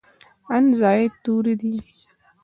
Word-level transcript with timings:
ان 0.55 0.63
زاید 0.79 1.13
توري 1.23 1.53
دي. 1.61 1.73